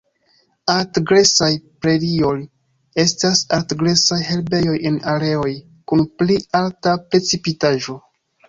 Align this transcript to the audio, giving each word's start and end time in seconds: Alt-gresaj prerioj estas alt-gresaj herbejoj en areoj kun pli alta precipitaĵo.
Alt-gresaj 0.75 1.49
prerioj 1.85 2.31
estas 3.05 3.43
alt-gresaj 3.59 4.19
herbejoj 4.31 4.75
en 4.91 4.99
areoj 5.15 5.55
kun 5.93 6.05
pli 6.23 6.43
alta 6.63 6.97
precipitaĵo. 7.13 8.01